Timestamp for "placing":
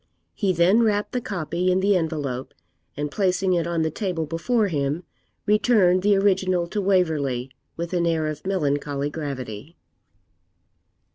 3.11-3.53